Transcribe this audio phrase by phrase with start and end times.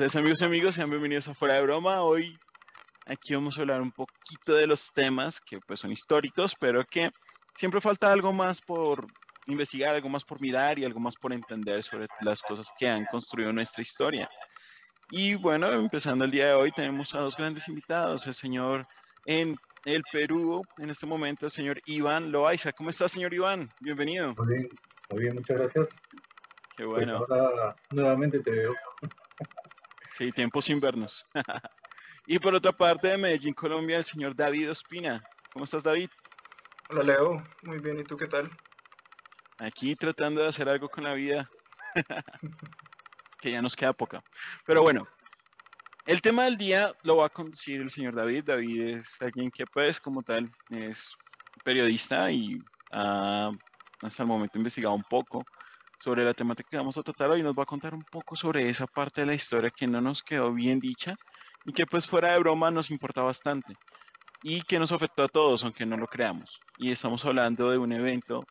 [0.00, 2.00] Entonces, amigos y amigos, sean bienvenidos a Fuera de Broma.
[2.00, 2.38] Hoy
[3.04, 7.10] aquí vamos a hablar un poquito de los temas que pues son históricos, pero que
[7.54, 9.06] siempre falta algo más por
[9.46, 13.04] investigar, algo más por mirar y algo más por entender sobre las cosas que han
[13.12, 14.26] construido nuestra historia.
[15.10, 18.86] Y bueno, empezando el día de hoy, tenemos a dos grandes invitados, el señor
[19.26, 22.72] en el Perú, en este momento, el señor Iván Loaiza.
[22.72, 23.68] ¿Cómo está, señor Iván?
[23.80, 24.34] Bienvenido.
[24.38, 24.68] Muy bien,
[25.10, 25.88] muy bien, muchas gracias.
[26.74, 27.18] Qué bueno.
[27.18, 28.74] Pues ahora nuevamente te veo.
[30.10, 31.24] Sí, tiempo sin vernos.
[32.26, 35.22] y por otra parte, de Medellín, Colombia, el señor David Ospina.
[35.52, 36.10] ¿Cómo estás, David?
[36.88, 37.42] Hola, Leo.
[37.62, 38.50] Muy bien, ¿y tú qué tal?
[39.58, 41.50] Aquí tratando de hacer algo con la vida.
[43.40, 44.22] que ya nos queda poca.
[44.66, 45.06] Pero bueno,
[46.06, 48.44] el tema del día lo va a conducir el señor David.
[48.44, 51.14] David es alguien que, pues, como tal, es
[51.64, 52.58] periodista y
[52.90, 53.50] ha
[54.02, 55.44] hasta el momento investigado un poco
[56.00, 57.42] sobre la temática que vamos a tratar hoy.
[57.42, 60.22] Nos va a contar un poco sobre esa parte de la historia que no nos
[60.22, 61.14] quedó bien dicha
[61.64, 63.76] y que, pues, fuera de broma nos importa bastante
[64.42, 66.60] y que nos afectó a todos, aunque no lo creamos.
[66.78, 68.44] Y estamos hablando de un evento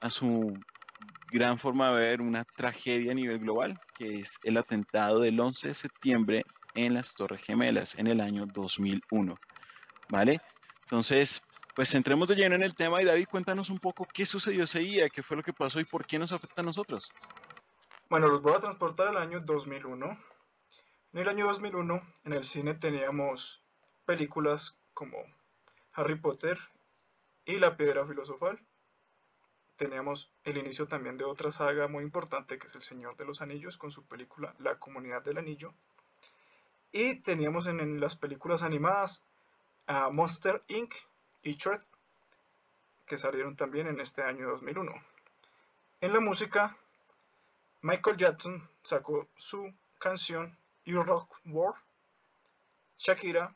[0.00, 0.54] a su
[1.30, 5.68] gran forma de ver una tragedia a nivel global, que es el atentado del 11
[5.68, 9.36] de septiembre en las Torres Gemelas en el año 2001.
[10.08, 10.40] ¿Vale?
[10.82, 11.40] Entonces,
[11.74, 14.80] pues entremos de lleno en el tema y David, cuéntanos un poco qué sucedió ese
[14.80, 17.12] día, qué fue lo que pasó y por qué nos afecta a nosotros.
[18.08, 20.18] Bueno, los voy a transportar al año 2001.
[21.12, 23.62] En el año 2001, en el cine teníamos
[24.04, 25.18] películas como
[25.92, 26.58] Harry Potter
[27.44, 28.60] y La Piedra Filosofal
[29.80, 33.40] teníamos el inicio también de otra saga muy importante que es El Señor de los
[33.40, 35.72] Anillos con su película La Comunidad del Anillo.
[36.92, 39.24] Y teníamos en, las películas animadas
[39.86, 40.92] a Monster Inc.
[41.42, 41.80] y Shred,
[43.06, 44.92] que salieron también en este año 2001.
[46.00, 46.76] En la música,
[47.82, 51.80] Michael Jackson sacó su canción You Rock World.
[52.98, 53.54] Shakira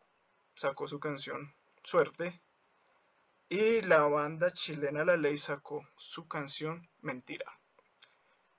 [0.55, 2.41] sacó su canción Suerte
[3.49, 7.45] y la banda chilena La Ley sacó su canción Mentira.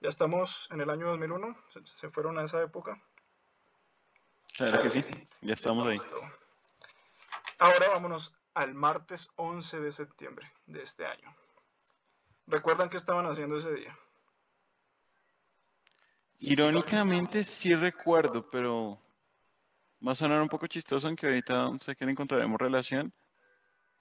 [0.01, 3.01] Ya estamos en el año 2001, se, fueron a esa época.
[4.55, 5.01] Claro que sí,
[5.41, 5.97] ya estamos ahí.
[7.57, 11.35] Ahora vámonos al martes 11 de septiembre de este año.
[12.47, 13.97] ¿Recuerdan qué estaban haciendo ese día?
[16.39, 18.99] Irónicamente sí recuerdo, pero
[20.05, 23.13] va a sonar un poco chistoso, aunque ahorita sé que le encontraremos relación.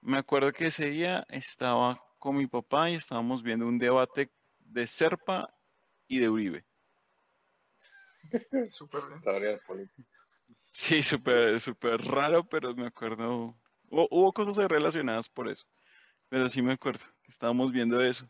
[0.01, 4.87] Me acuerdo que ese día estaba con mi papá y estábamos viendo un debate de
[4.87, 5.49] Serpa
[6.07, 6.65] y de Uribe.
[8.71, 9.91] Súper bien.
[10.73, 13.55] Sí, súper super raro, pero me acuerdo.
[13.97, 15.65] Hubo, cosas relacionadas por eso.
[16.29, 18.29] Pero sí me acuerdo que estábamos viendo eso.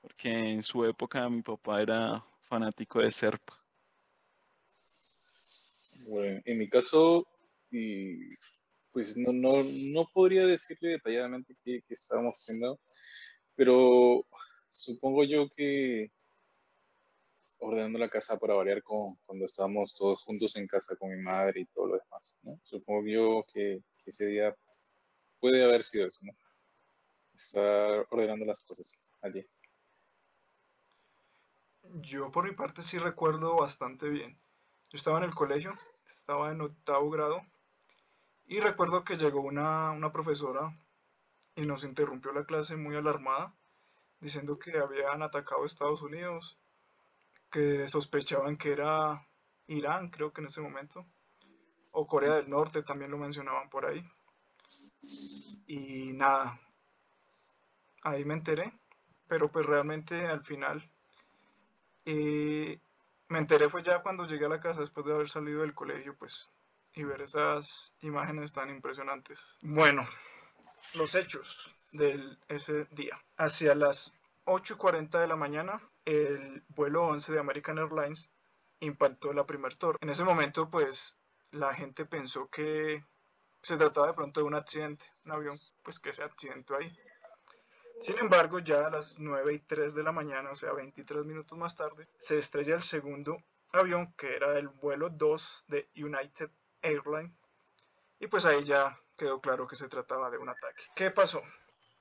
[0.00, 3.54] Porque en su época mi papá era fanático de Serpa.
[6.08, 7.26] Bueno, en mi caso,
[7.70, 8.30] y
[8.90, 12.80] pues no, no, no podría decirle detalladamente qué, estábamos haciendo,
[13.54, 14.24] pero
[14.70, 16.10] supongo yo que
[17.58, 21.60] ordenando la casa para variar con, cuando estábamos todos juntos en casa con mi madre
[21.60, 22.40] y todo lo demás.
[22.64, 24.56] Supongo yo que, ese día
[25.40, 26.32] puede haber sido eso, ¿no?
[27.34, 29.46] Estar ordenando las cosas allí.
[31.94, 34.38] Yo por mi parte sí recuerdo bastante bien.
[34.90, 35.74] Yo estaba en el colegio,
[36.06, 37.42] estaba en octavo grado
[38.46, 40.76] y recuerdo que llegó una, profesora
[41.54, 43.54] y nos interrumpió la clase muy alarmada,
[44.20, 46.58] diciendo que habían atacado Estados Unidos,
[47.50, 49.24] que sospechaban que era
[49.68, 51.06] Irán, creo que en ese momento,
[51.92, 54.04] o Corea del Norte también lo mencionaban por ahí.
[55.66, 56.60] Y nada,
[58.02, 58.72] ahí me enteré,
[59.26, 60.90] pero pues realmente al final
[62.04, 62.80] eh,
[63.28, 66.16] me enteré fue ya cuando llegué a la casa después de haber salido del colegio,
[66.16, 66.52] pues
[66.94, 69.58] y ver esas imágenes tan impresionantes.
[69.62, 70.08] Bueno,
[70.96, 73.20] los hechos de ese día.
[73.36, 74.12] Hacia las
[74.44, 78.32] 8 y 40 de la mañana, el vuelo 11 de American Airlines
[78.80, 79.98] impactó la primer torre.
[80.00, 81.18] En ese momento, pues,
[81.50, 83.04] la gente pensó que
[83.62, 86.96] se trataba de pronto de un accidente, un avión, pues que se accidentó ahí.
[88.00, 91.58] Sin embargo, ya a las 9 y 3 de la mañana, o sea, 23 minutos
[91.58, 93.36] más tarde, se estrella el segundo
[93.72, 96.50] avión, que era el vuelo 2 de United
[96.82, 97.36] Airline.
[98.18, 100.82] Y pues ahí ya quedó claro que se trataba de un ataque.
[100.94, 101.42] ¿Qué pasó?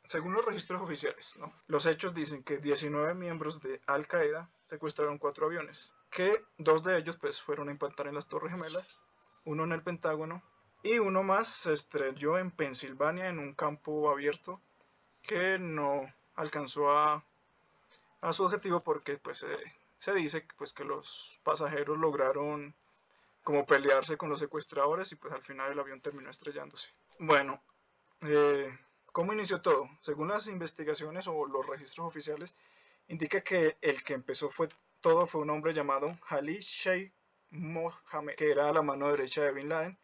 [0.06, 5.46] Según los registros oficiales, los hechos dicen que 19 miembros de Al Qaeda secuestraron cuatro
[5.46, 9.00] aviones, que dos de ellos pues fueron a impactar en las Torres Gemelas,
[9.44, 10.42] uno en el Pentágono
[10.84, 14.62] y uno más se estrelló en Pensilvania en un campo abierto
[15.22, 17.24] que no alcanzó a,
[18.22, 19.46] a su objetivo porque pues
[19.98, 22.74] se dice pues que los pasajeros lograron
[23.44, 26.90] como pelearse con los secuestradores y pues al final el avión terminó estrellándose.
[27.20, 27.62] Bueno,
[28.22, 28.78] eh,
[29.12, 29.90] ¿cómo inició todo?
[30.00, 32.56] Según las investigaciones o los registros oficiales,
[33.08, 34.70] indica que el que empezó fue
[35.02, 37.14] todo fue un hombre llamado Khalid Sheikh
[37.52, 39.98] Mohammed, que era la mano derecha de Bin Laden,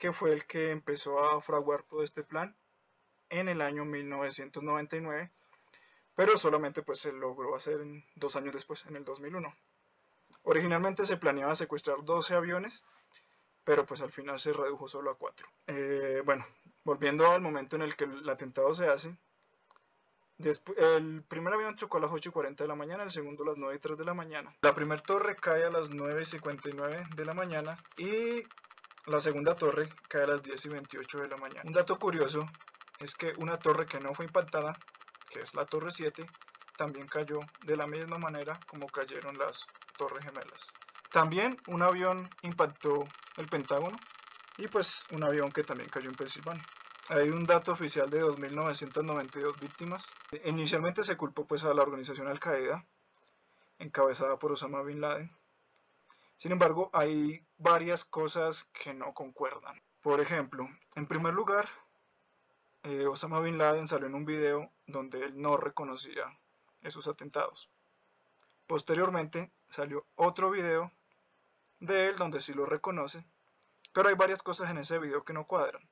[0.00, 2.56] que fue el que empezó a fraguar todo este plan
[3.28, 5.30] en el año 1999,
[6.16, 7.78] pero solamente pues se logró hacer
[8.16, 9.54] dos años después, en el 2001.
[10.44, 12.82] Originalmente se planeaba secuestrar 12 aviones,
[13.62, 15.46] pero pues al final se redujo solo a 4.
[15.66, 16.46] Eh, bueno,
[16.82, 19.14] volviendo al momento en el que el atentado se hace,
[20.78, 23.96] el primer avión chocó a las 8.40 de la mañana, el segundo a las 9.03
[23.96, 24.56] de la mañana.
[24.62, 28.42] La primera torre cae a las 9.59 de la mañana y
[29.10, 31.62] la segunda torre cae a las 10.28 de la mañana.
[31.64, 32.48] Un dato curioso
[33.00, 34.78] es que una torre que no fue impactada,
[35.28, 36.24] que es la torre 7,
[36.76, 39.66] también cayó de la misma manera como cayeron las
[39.98, 40.72] torres gemelas.
[41.10, 43.04] También un avión impactó
[43.36, 43.98] el Pentágono
[44.56, 46.64] y pues un avión que también cayó en Pensilvania.
[47.08, 50.08] Hay un dato oficial de 2.992 víctimas.
[50.44, 52.86] Inicialmente se culpó pues a la organización Al Qaeda,
[53.78, 55.39] encabezada por Osama Bin Laden.
[56.40, 59.78] Sin embargo, hay varias cosas que no concuerdan.
[60.00, 61.68] Por ejemplo, en primer lugar,
[62.82, 66.24] eh, Osama Bin Laden salió en un video donde él no reconocía
[66.80, 67.68] esos atentados.
[68.66, 70.90] Posteriormente salió otro video
[71.78, 73.22] de él donde sí lo reconoce,
[73.92, 75.86] pero hay varias cosas en ese video que no cuadran.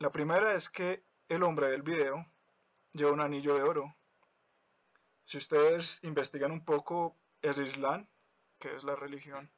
[0.00, 2.26] La primera es que el hombre del video
[2.92, 3.96] lleva un anillo de oro.
[5.24, 8.06] Si ustedes investigan un poco, el Islam,
[8.64, 9.50] que es la religión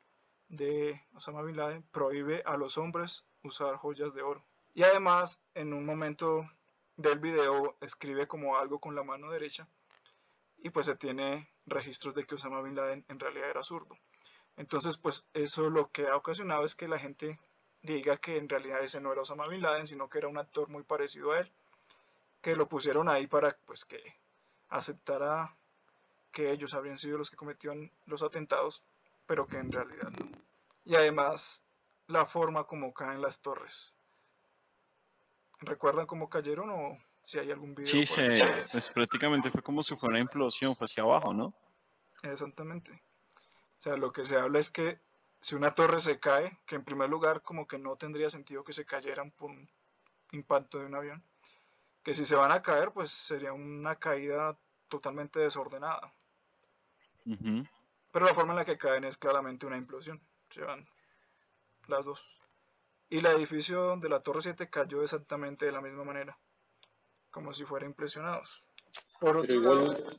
[0.49, 4.45] de Osama Bin Laden, prohíbe a los hombres usar joyas de oro.
[4.75, 6.51] Y además, en un momento
[6.97, 9.69] del video, escribe como algo con la mano derecha
[10.59, 13.97] y pues se tiene registros de que Osama Bin Laden en realidad era zurdo.
[14.57, 17.39] Entonces, pues eso lo que ha ocasionado es que la gente
[17.83, 20.69] diga que en realidad ese no era Osama Bin Laden, sino que era un actor
[20.69, 21.53] muy parecido a él,
[22.41, 24.03] que lo pusieron ahí para pues que
[24.69, 25.57] aceptara
[26.33, 28.83] que ellos habrían sido los que cometieron los atentados,
[29.27, 30.31] pero que en realidad no.
[30.85, 31.67] Y además
[32.07, 33.97] la forma como caen las torres.
[35.61, 37.87] ¿Recuerdan cómo cayeron o si hay algún video?
[37.87, 38.05] Sí,
[38.71, 41.55] pues prácticamente fue como si fuera una implosión, fue hacia abajo, ¿no?
[42.23, 42.93] Exactamente.
[42.93, 45.01] O sea, lo que se habla es que
[45.41, 48.73] si una torre se cae, que en primer lugar como que no tendría sentido que
[48.73, 49.69] se cayeran por un
[50.33, 51.23] impacto de un avión,
[52.03, 54.57] que si se van a caer, pues sería una caída
[54.89, 56.13] totalmente desordenada.
[58.17, 60.19] Pero la forma en la que caen es claramente una implosión.
[60.49, 60.89] Se van
[61.87, 62.25] las dos.
[63.11, 66.39] Y el edificio donde la Torre 7 cayó exactamente de la misma manera,
[67.31, 68.65] como si fueran impresionados.
[69.21, 70.15] Por pero igual,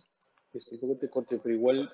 [0.99, 1.91] te corte, pero igual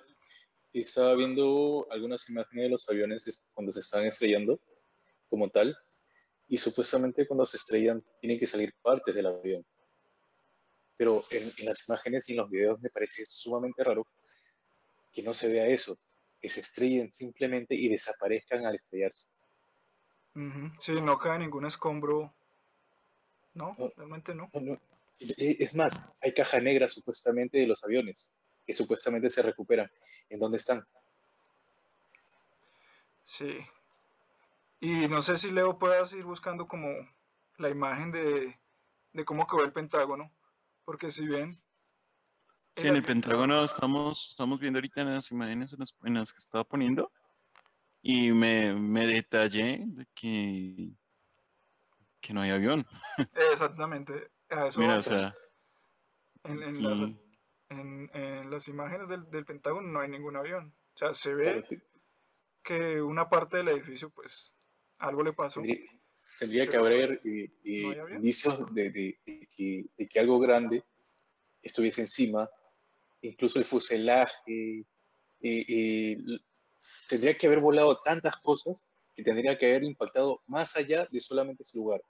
[0.73, 4.59] estaba viendo algunas imágenes de los aviones cuando se estaban estrellando,
[5.29, 5.73] como tal,
[6.50, 9.65] y supuestamente cuando se estrellan tienen que salir partes del avión.
[10.97, 14.05] Pero en, las imágenes y en los videos me parece sumamente raro
[15.13, 15.98] que no se vea eso,
[16.42, 19.30] que se estrellen simplemente y desaparezcan al estrellarse.
[20.79, 22.34] Sí, no cae ningún escombro.
[23.53, 24.50] No, realmente no.
[25.38, 28.34] Es más, hay caja negra supuestamente de los aviones
[28.65, 29.91] que supuestamente se recuperan.
[30.29, 30.86] ¿En dónde están?
[33.24, 33.60] Sí.
[34.79, 36.89] Y no sé si Leo puedas ir buscando como
[37.58, 38.58] la imagen de,
[39.25, 40.32] cómo quedó el Pentágono,
[40.86, 41.53] porque si bien...
[42.75, 46.63] Sí, en el Pentágono estamos, estamos viendo ahorita en las imágenes en las, que estaba
[46.63, 47.12] poniendo
[48.01, 50.89] y me, detallé de que,
[52.20, 52.86] que no hay avión.
[53.51, 54.32] Exactamente.
[54.77, 55.36] Mira, o sea,
[56.44, 57.20] en,
[58.13, 60.74] en, las imágenes del, Pentágono no hay ningún avión.
[60.96, 61.65] O sea, se ve
[62.63, 64.56] que una parte del edificio, pues,
[65.00, 65.62] algo le pasó.
[66.39, 69.18] Tendría, que haber eh, eh, indicios de,
[69.56, 70.84] que, algo grande
[71.62, 72.50] estuviese encima,
[73.27, 74.86] incluso el fuselaje.
[75.42, 76.18] Eh,
[77.10, 81.63] tendría que haber volado tantas cosas que tendría que haber impactado más allá de solamente
[81.63, 82.01] ese lugar.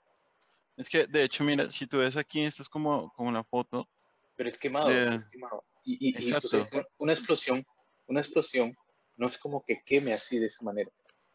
[0.76, 3.88] Es que, de hecho, mira, si tú ves aquí, esta es como, como la foto
[4.36, 5.64] pero es quemado, es quemado.
[5.84, 6.56] Y, y, pues,
[6.98, 7.64] una explosión,
[8.06, 8.76] una explosión
[9.16, 10.90] no es como que queme así de esa manera.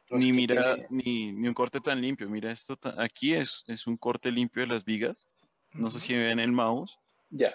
[0.09, 2.29] ni mira, ni, ni, un corte tan limpio.
[2.29, 5.27] Mira, esto aquí es, es un corte limpio de las vigas.
[5.71, 6.97] No sé si ven el mouse.
[7.29, 7.53] Ya.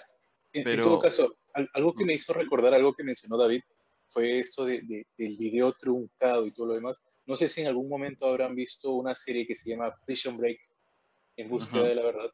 [0.55, 1.37] En, todo caso,
[1.73, 3.61] algo que me hizo recordar algo que mencionó David
[4.07, 7.01] fue esto de, del video truncado y todo lo demás.
[7.25, 10.59] No sé si en algún momento habrán visto una serie que se llama Prison Break,
[11.37, 12.31] en búsqueda de la verdad,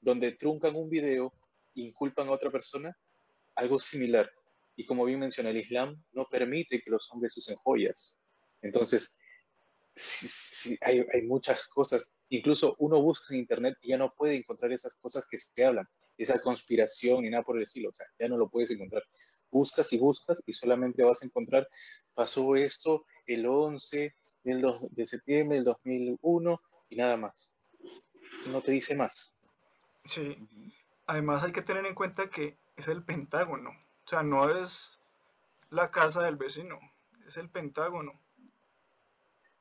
[0.00, 1.32] donde truncan un video
[1.74, 2.96] inculpan a otra persona,
[3.54, 4.30] algo similar.
[4.76, 8.18] Y como bien menciona, el Islam no permite que los hombres usen joyas.
[8.62, 9.16] Entonces,
[9.94, 12.16] sí, sí, hay, hay, muchas cosas.
[12.28, 15.88] Incluso uno busca en internet y ya no puede encontrar esas cosas que se hablan,
[16.16, 17.90] esa conspiración y nada por el estilo.
[17.90, 19.02] O sea, ya no lo puedes encontrar.
[19.50, 21.68] Buscas y buscas y solamente vas a encontrar,
[22.14, 27.56] pasó esto el 11 del de septiembre del 2001 y nada más.
[28.46, 29.34] No te dice más.
[30.04, 30.36] Sí.
[31.06, 33.70] Además hay que tener en cuenta que es el Pentágono.
[33.70, 35.00] O sea, no es
[35.70, 36.78] la casa del vecino,
[37.26, 38.20] es el Pentágono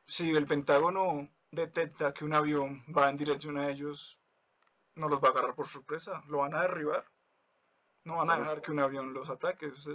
[0.10, 4.20] si el Pentágono detecta que un avión va en dirección a ellos,
[4.96, 7.06] no los va a agarrar por sorpresa, lo van a derribar.
[8.04, 9.68] No van a dejar que un avión los ataque.
[9.68, 9.88] Es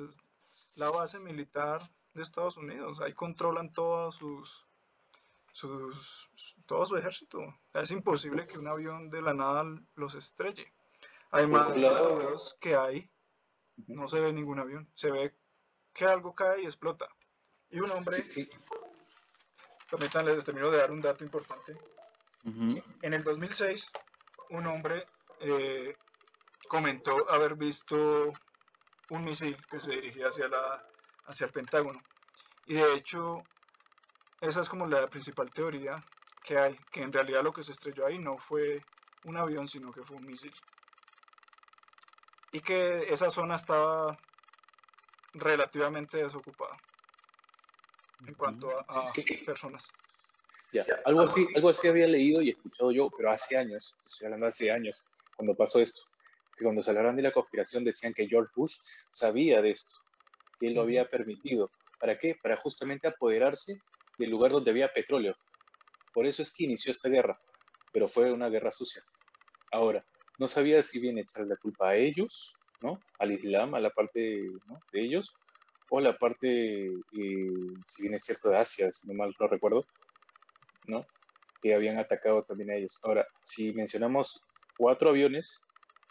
[0.79, 3.01] la base militar de Estados Unidos.
[3.01, 4.67] Ahí controlan todos sus,
[5.53, 6.31] sus,
[6.67, 7.41] todo su ejército.
[7.73, 9.65] Es imposible que un avión de la nada
[9.97, 10.73] los estrelle.
[11.31, 13.11] Además, los que hay,
[13.89, 14.89] no se ve ningún avión.
[14.95, 15.35] Se ve
[15.93, 17.09] que algo cae y explota.
[17.71, 18.19] Y un hombre
[19.95, 21.73] Permítanme, les termino de dar un dato importante.
[23.03, 23.93] En el 2006,
[24.51, 25.05] un hombre
[25.39, 25.97] eh,
[26.69, 28.33] comentó haber visto
[29.11, 30.85] un misil que se dirigía hacia, la,
[31.27, 32.03] hacia el Pentágono.
[32.67, 33.45] Y de hecho,
[34.41, 36.05] esa es como la principal teoría
[36.43, 38.85] que hay, que en realidad lo que se estrelló ahí no fue
[39.23, 40.55] un avión, sino que fue un misil.
[42.51, 44.19] Y que esa zona estaba
[45.35, 46.77] relativamente desocupada
[48.27, 49.13] en cuanto a,
[49.45, 49.91] personas.
[50.73, 54.47] Ya, algo así, algo así había leído y escuchado yo, pero hace años, estoy hablando
[54.47, 55.03] hace años,
[55.37, 56.03] cuando pasó esto,
[56.57, 58.79] que cuando se hablaron de la conspiración decían que George Bush
[59.09, 59.95] sabía de esto,
[60.59, 61.71] que él lo había permitido.
[62.01, 62.37] ¿Para qué?
[62.43, 63.81] Para justamente apoderarse
[64.19, 65.37] del lugar donde había petróleo.
[66.13, 67.41] Por eso es que inició esta guerra,
[67.93, 69.03] pero fue una guerra sucia.
[69.73, 70.05] Ahora,
[70.39, 73.01] no sabía si bien echarle la culpa a ellos, ¿no?
[73.19, 75.35] Al Islam, a la parte de ellos,
[75.91, 77.53] o la parte, eh,
[77.85, 79.85] si bien es cierto, de Asia, si no mal no recuerdo,
[80.87, 81.07] ¿no?
[81.61, 82.99] Que habían atacado también a ellos.
[83.03, 84.43] Ahora, si mencionamos
[84.77, 85.63] cuatro aviones,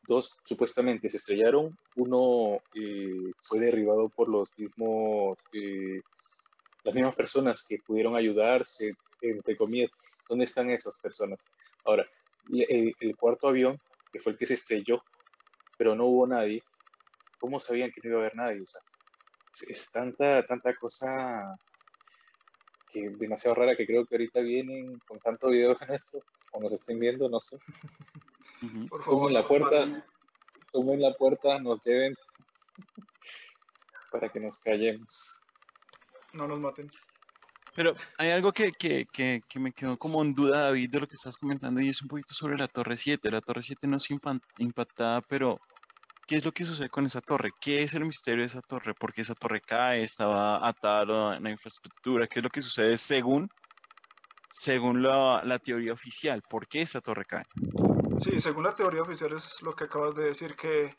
[0.08, 6.02] dos supuestamente se estrellaron, uno eh, fue derribado por los mismos, eh,
[6.84, 9.92] las mismas personas que pudieron ayudarse, entre comillas.
[10.30, 11.46] ¿Dónde están esas personas?
[11.86, 12.08] Ahora,
[12.52, 13.80] el, el cuarto avión,
[14.12, 15.04] que fue el que se estrelló,
[15.78, 16.64] pero no hubo nadie,
[17.40, 18.62] ¿cómo sabían que no iba a haber nadie?
[18.62, 18.82] O sea,
[19.68, 21.58] es tanta, tanta cosa
[22.92, 26.72] que demasiado rara que creo que ahorita vienen con tanto video en esto, o nos
[26.74, 27.58] estén viendo, no sé.
[29.06, 29.86] como en la puerta,
[30.72, 32.16] como en la puerta nos lleven
[34.12, 35.44] para que nos callemos.
[36.34, 36.92] No nos maten.
[37.76, 41.08] Pero hay algo que, que, que, que, me quedó como en duda, David, de lo
[41.08, 43.32] que estás comentando, y es un poquito sobre la Torre 7.
[43.32, 44.08] La Torre 7 no es
[44.60, 45.60] impactada, pero
[46.26, 47.52] ¿Qué es lo que sucede con esa torre?
[47.60, 48.94] ¿Qué es el misterio de esa torre?
[48.94, 50.04] ¿Por qué esa torre cae?
[50.04, 52.28] ¿Estaba atada a la infraestructura?
[52.28, 53.50] ¿Qué es lo que sucede según,
[54.50, 56.42] según la, teoría oficial?
[56.50, 57.44] ¿Por qué esa torre cae?
[58.20, 60.96] Sí, según la teoría oficial es lo que acabas de decir, que,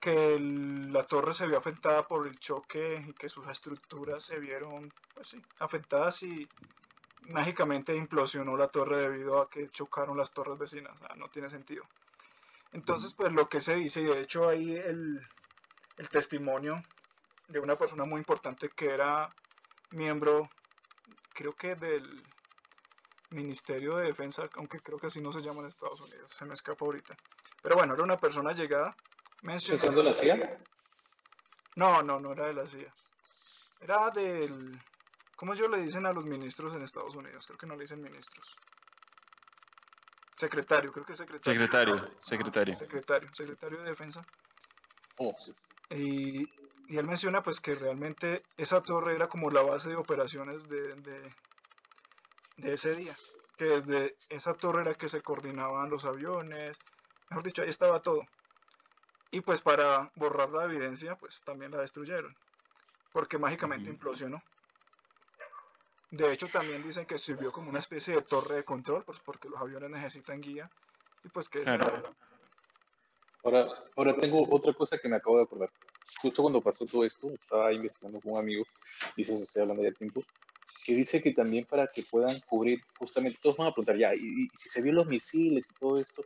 [0.00, 4.90] que la torre se vio afectada por el choque y que sus estructuras se vieron
[5.14, 6.48] pues sí, afectadas y
[7.28, 10.94] mágicamente implosionó la torre debido a que chocaron las torres vecinas.
[11.16, 11.84] no tiene sentido.
[12.72, 15.20] Entonces, pues lo que se dice, y de hecho hay el,
[16.10, 16.82] testimonio
[17.48, 19.34] de una persona muy importante que era
[19.90, 20.48] miembro,
[21.34, 22.22] creo que del
[23.30, 26.54] Ministerio de Defensa, aunque creo que así no se llama en Estados Unidos, se me
[26.54, 27.16] escapa ahorita.
[27.62, 28.94] Pero bueno, era una persona llegada.
[29.42, 30.56] ¿Estás de la CIA?
[31.76, 32.92] No, no, no era de la CIA.
[33.80, 34.80] Era del...
[35.36, 37.46] ¿Cómo ellos le dicen a los ministros en Estados Unidos?
[37.46, 38.56] Creo que no le dicen ministros.
[40.38, 41.60] Secretario, creo que es secretario.
[41.60, 42.74] Secretario, secretario.
[42.76, 44.24] Secretario, secretario de defensa.
[45.16, 45.34] Oh,
[45.90, 46.48] y,
[46.88, 50.94] él menciona pues que realmente esa torre era como la base de operaciones de,
[52.56, 53.12] de, ese día.
[53.56, 56.78] Que desde esa torre era que se coordinaban los aviones.
[57.30, 58.22] Mejor dicho, ahí estaba todo.
[59.32, 62.34] Y pues para borrar la evidencia, pues también la destruyeron.
[63.12, 64.40] Porque mágicamente implosionó.
[66.10, 69.48] De hecho, también dicen que sirvió como una especie de torre de control, pues porque
[69.48, 70.70] los aviones necesitan guía.
[71.24, 71.64] Y pues que
[73.44, 75.70] Ahora, ahora tengo otra cosa que me acabo de acordar.
[76.22, 78.64] Justo cuando pasó todo esto, estaba investigando con un amigo,
[79.16, 80.22] y eso se estoy hablando ya tiempo,
[80.84, 84.48] que dice que también para que puedan cubrir, justamente, todos van a preguntar, ya, y,
[84.54, 86.24] si se vio los misiles y todo esto,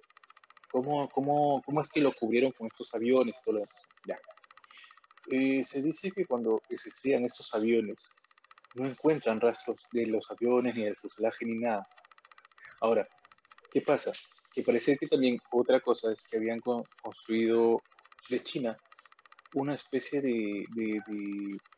[0.71, 3.89] ¿cómo, cómo, cómo es que lo cubrieron con estos aviones y todo lo demás?
[4.07, 4.19] Ya.
[5.31, 8.32] Eh, se dice que cuando existían estos aviones,
[8.75, 11.87] no encuentran rastros de los aviones, ni del fuselaje, ni nada.
[12.81, 13.07] Ahora,
[13.71, 14.12] ¿qué pasa?
[14.55, 17.83] Que parece que también otra cosa es que habían construido
[18.29, 18.79] de China
[19.55, 20.67] una especie de,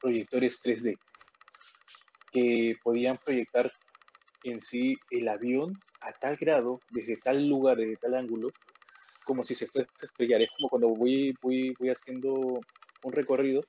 [0.00, 0.96] proyectores 3D
[2.30, 3.70] que podían proyectar
[4.42, 8.50] en sí el avión a tal grado, desde tal lugar, desde tal ángulo,
[9.24, 10.42] como si se fuese a estrellar.
[10.42, 12.60] Es como cuando voy, voy, voy haciendo
[13.02, 13.62] un recorrido,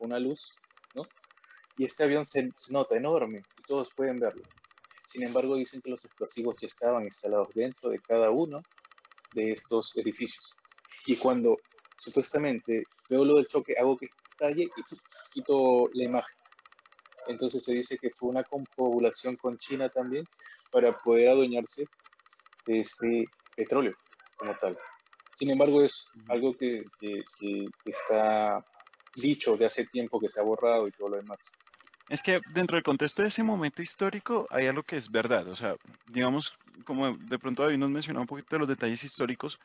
[0.00, 0.58] una luz.
[1.78, 4.42] Y este avión se, se nota enorme y todos pueden verlo.
[5.06, 8.62] Sin embargo, dicen que los explosivos ya estaban instalados dentro de cada uno
[9.34, 10.54] de estos edificios.
[11.06, 11.58] Y cuando
[11.96, 14.82] supuestamente veo lo del choque, hago que estalle y
[15.32, 16.36] quito la imagen.
[17.28, 20.26] Entonces se dice que fue una confabulación con China también
[20.70, 21.86] para poder adueñarse
[22.66, 23.94] de este petróleo
[24.36, 24.78] como tal.
[25.34, 27.22] Sin embargo, es algo que, que,
[27.84, 28.64] está
[29.14, 31.52] dicho de hace tiempo que se ha borrado y todo lo demás.
[32.08, 35.48] Es que dentro del contexto de ese momento histórico hay algo que es verdad.
[35.48, 35.76] O sea,
[36.08, 36.52] digamos,
[36.84, 39.58] como de pronto David nos mencionó un poquito de los detalles históricos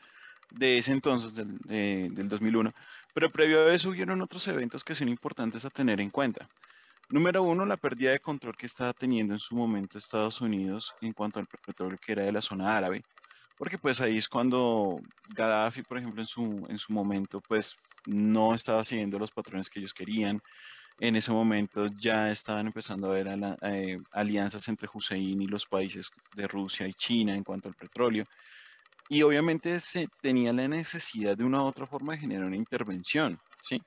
[0.52, 2.74] de ese entonces, del, del 2001,
[3.14, 6.48] pero previo a eso hubieron otros eventos que son importantes a tener en cuenta.
[7.10, 11.14] Número uno, la pérdida de control que estaba teniendo en su momento Estados Unidos en
[11.14, 13.04] cuanto al petróleo que era de la zona árabe,
[13.58, 15.00] porque pues ahí es cuando
[15.30, 17.76] Gaddafi, por ejemplo, en su, en su momento, pues
[18.08, 20.42] no estaba siguiendo los patrones que ellos querían.
[21.00, 23.28] En ese momento ya estaban empezando a ver
[23.62, 28.26] eh, alianzas entre Hussein y los países de Rusia y China en cuanto al petróleo.
[29.10, 33.40] Y obviamente se tenía la necesidad de una u otra forma de generar una intervención,
[33.62, 33.82] ¿sí?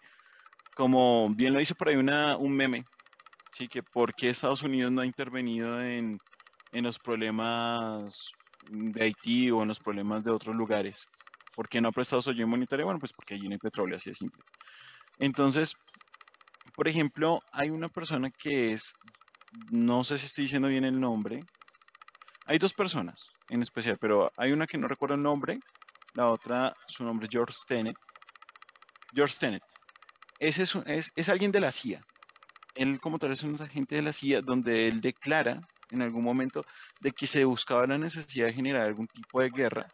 [0.76, 2.84] Como bien lo dice por ahí una, un meme,
[3.52, 3.68] ¿sí?
[3.68, 6.18] Que por qué Estados Unidos no ha intervenido en,
[6.72, 8.30] en los problemas
[8.68, 11.08] de Haití o en los problemas de otros lugares.
[11.54, 12.84] ¿Por qué no ha prestado su ayuda monetaria?
[12.84, 14.42] Bueno, pues porque allí no hay petróleo, así de simple.
[15.18, 15.74] Entonces,
[16.74, 18.94] por ejemplo, hay una persona que es,
[19.70, 21.42] no sé si estoy diciendo bien el nombre,
[22.46, 25.58] hay dos personas en especial, pero hay una que no recuerdo el nombre,
[26.14, 27.96] la otra, su nombre es George Tenet.
[29.14, 29.62] George Tenet.
[30.38, 32.02] Ese es, es, es alguien de la CIA.
[32.74, 35.60] Él como tal es un agente de la CIA donde él declara
[35.90, 36.64] en algún momento
[37.00, 39.86] de que se buscaba la necesidad de generar algún tipo de guerra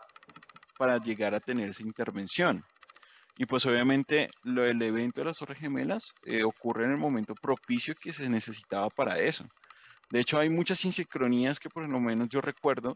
[0.78, 2.62] para llegar a tener esa intervención.
[3.38, 7.34] Y pues obviamente lo del evento de las Torres Gemelas eh, ocurre en el momento
[7.34, 9.44] propicio que se necesitaba para eso.
[10.10, 12.94] De hecho, hay muchas insincronías que por lo menos yo recuerdo,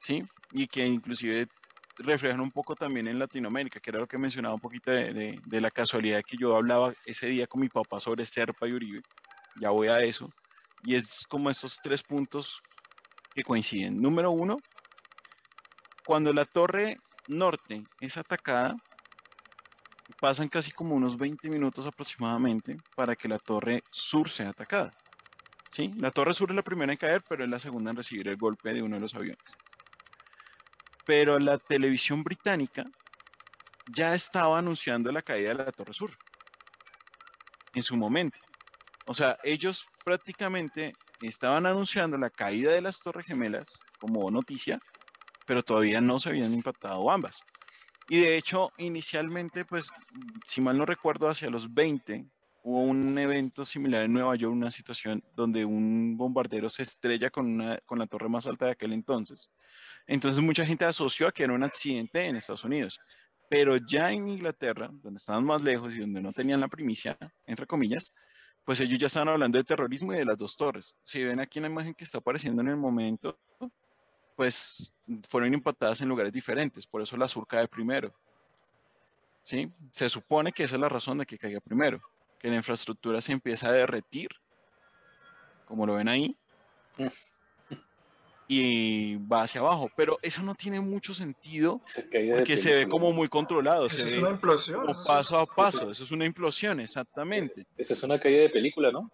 [0.00, 0.24] ¿sí?
[0.50, 1.46] Y que inclusive
[1.98, 5.60] reflejan un poco también en Latinoamérica, que era lo que mencionaba un poquito de, de
[5.60, 9.02] la casualidad que yo hablaba ese día con mi papá sobre Serpa y Uribe.
[9.60, 10.26] Ya voy a eso.
[10.82, 12.60] Y es como estos tres puntos
[13.34, 14.00] que coinciden.
[14.00, 14.56] Número uno,
[16.04, 16.96] cuando la torre
[17.28, 18.76] norte es atacada,
[20.20, 24.94] pasan casi como unos 20 minutos aproximadamente para que la torre sur sea atacada.
[25.70, 25.92] ¿Sí?
[25.96, 28.36] La torre sur es la primera en caer, pero es la segunda en recibir el
[28.36, 29.42] golpe de uno de los aviones.
[31.06, 32.84] Pero la televisión británica
[33.86, 36.16] ya estaba anunciando la caída de la torre sur
[37.74, 38.38] en su momento.
[39.06, 44.80] O sea, ellos prácticamente estaban anunciando la caída de las Torres Gemelas como noticia,
[45.52, 47.42] pero todavía no se habían impactado ambas.
[48.08, 49.90] Y de hecho, inicialmente, pues,
[50.46, 52.24] si mal no recuerdo, hacia los 20
[52.62, 57.44] hubo un evento similar en Nueva York, una situación donde un bombardero se estrella con,
[57.48, 59.50] una, con la torre más alta de aquel entonces.
[60.06, 62.98] Entonces mucha gente asoció a que era un accidente en Estados Unidos.
[63.50, 67.66] Pero ya en Inglaterra, donde estaban más lejos y donde no tenían la primicia, entre
[67.66, 68.14] comillas,
[68.64, 70.96] pues ellos ya estaban hablando de terrorismo y de las dos torres.
[71.02, 73.38] Si ven aquí en la imagen que está apareciendo en el momento,
[74.36, 74.92] pues
[75.28, 78.12] fueron impactadas en lugares diferentes, por eso la sur cae primero.
[79.42, 79.70] ¿Sí?
[79.90, 82.00] Se supone que esa es la razón de que caiga primero,
[82.38, 84.28] que la infraestructura se empieza a derretir,
[85.66, 86.36] como lo ven ahí,
[88.54, 89.90] y va hacia abajo.
[89.96, 91.80] Pero eso no tiene mucho sentido
[92.36, 93.86] porque se ve como muy controlado.
[93.86, 94.84] Eso se es ve una implosión.
[94.84, 95.90] como paso a paso.
[95.90, 97.66] Eso es una implosión, exactamente.
[97.78, 99.10] Esa es una caída de película, ¿no?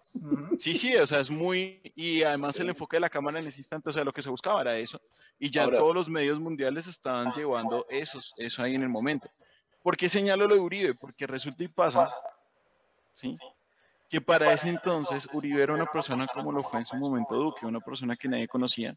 [0.59, 1.81] Sí, sí, o sea, es muy.
[1.95, 4.31] Y además el enfoque de la cámara en ese instante, o sea, lo que se
[4.31, 5.01] buscaba era eso.
[5.39, 9.31] Y ya todos los medios mundiales estaban llevando esos, eso ahí en el momento.
[9.83, 10.95] ¿Por qué señalo lo de Uribe?
[11.01, 12.13] Porque resulta y pasa,
[13.15, 13.39] ¿sí?
[14.11, 17.67] Que para ese entonces Uribe era una persona como lo fue en su momento Duque,
[17.67, 18.97] una persona que nadie conocía,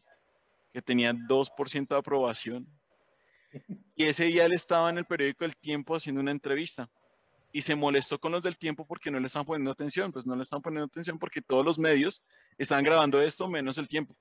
[0.72, 2.66] que tenía 2% de aprobación.
[3.94, 6.88] Y ese día él estaba en el periódico El Tiempo haciendo una entrevista
[7.52, 10.10] y se molestó con los del tiempo porque no le estaban poniendo atención.
[10.10, 12.22] Pues no le estaban poniendo atención porque todos los medios
[12.56, 14.16] estaban grabando esto menos el tiempo.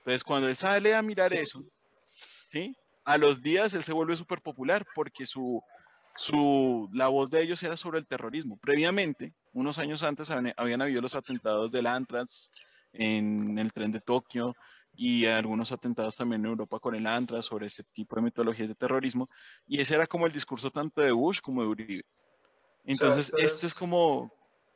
[0.00, 1.64] Entonces, cuando él sale a mirar eso,
[1.96, 2.76] ¿sí?
[3.04, 5.62] A los días él se vuelve súper popular porque su,
[6.16, 8.58] su, la voz de ellos era sobre el terrorismo.
[8.58, 12.50] Previamente, unos años antes, habían, habían habido los atentados del Antrax
[12.92, 14.54] en el tren de Tokio,
[15.00, 18.74] y algunos atentados también en Europa con el ANTRA sobre ese tipo de metodologías de
[18.74, 19.30] terrorismo.
[19.68, 22.04] Y ese era como el discurso tanto de Bush como de Uribe.
[22.84, 24.28] Entonces, esto es como,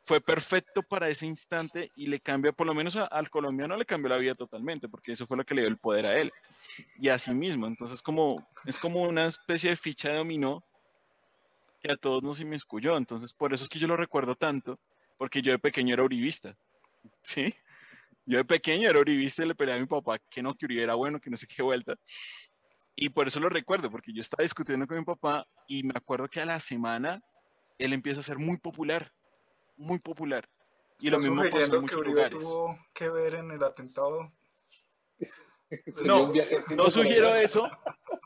[0.04, 4.10] fue perfecto para ese instante y le cambia, por lo menos al colombiano le cambió
[4.10, 6.32] la vida totalmente, porque eso fue lo que le dio el poder a él.
[7.00, 7.66] Y a sí mismo.
[7.66, 10.62] Entonces como, es como una especie de ficha de dominó
[11.80, 12.96] que a todos nos inmiscuyó.
[12.96, 14.78] Entonces por eso es que yo lo recuerdo tanto,
[15.18, 16.56] porque yo de pequeño era uribista.
[17.22, 17.52] ¿Sí?
[18.26, 20.82] Yo de pequeño era uribista y le peleaba a mi papá que no, que Uribe
[20.82, 21.94] era bueno, que no sé qué vuelta.
[22.94, 26.28] Y por eso lo recuerdo, porque yo estaba discutiendo con mi papá y me acuerdo
[26.28, 27.20] que a la semana
[27.78, 29.12] él empieza a ser muy popular,
[29.76, 30.48] muy popular.
[31.00, 32.38] Y lo mismo pasó en muchos que lugares.
[32.38, 34.32] tuvo que ver en el atentado?
[36.04, 36.30] No,
[36.76, 37.70] no sugiero eso,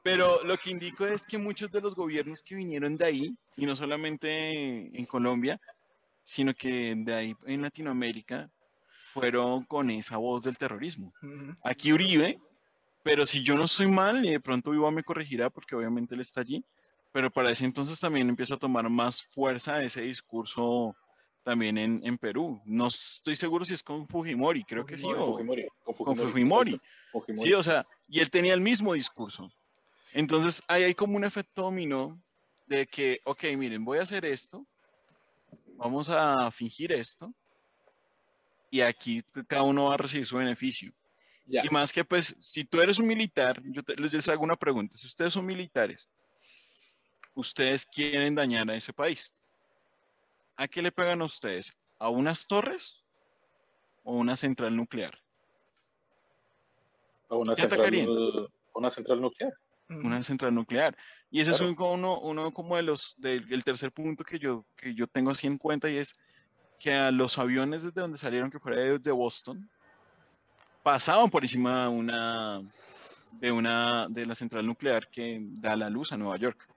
[0.03, 3.67] pero lo que indico es que muchos de los gobiernos que vinieron de ahí, y
[3.67, 5.61] no solamente en Colombia,
[6.25, 8.51] sino que de ahí en Latinoamérica,
[9.17, 11.13] fueron con esa voz del terrorismo.
[11.63, 12.39] Aquí Uribe,
[13.03, 16.21] pero si yo no soy mal, y de pronto Viva me corregirá porque obviamente él
[16.21, 16.63] está allí,
[17.13, 20.95] pero para ese entonces también empieza a tomar más fuerza ese discurso
[21.43, 22.61] también en, en, Perú.
[22.67, 25.07] No estoy seguro si es con Fujimori, creo que sí.
[25.07, 26.73] O, Fujimori, con Fujimori.
[26.73, 26.81] Con
[27.23, 27.49] Fujimori.
[27.49, 29.51] Sí, o sea, y él tenía el mismo discurso.
[30.13, 32.21] Entonces ahí hay como un efecto dominó
[32.67, 34.67] de que, ok, miren, voy a hacer esto,
[35.77, 37.33] vamos a fingir esto,
[38.77, 40.93] y aquí cada uno va a recibir su beneficio.
[41.47, 45.07] Y más que pues, si tú eres un militar, yo les hago una pregunta, si
[45.07, 46.09] ustedes son militares,
[47.35, 49.33] ustedes quieren dañar a ese país,
[50.57, 51.73] ¿a qué le pegan a ustedes?
[51.99, 53.03] ¿A unas torres
[54.03, 55.19] o una central nuclear?
[57.31, 59.53] A una, central, una central nuclear.
[59.89, 60.97] Una central nuclear.
[61.31, 65.07] Y ese es uno, uno como de los, del tercer punto que yo, que yo
[65.07, 66.15] tengo así en cuenta y es
[66.79, 69.69] que a los aviones desde donde salieron, que fuera de Boston,
[70.83, 72.61] pasaban por encima una,
[73.41, 76.69] de una de la central nuclear que da la luz a Nueva York.